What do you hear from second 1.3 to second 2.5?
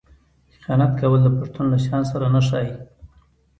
پښتون له شان سره نه